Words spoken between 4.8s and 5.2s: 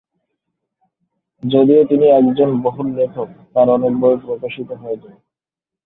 হয়নি।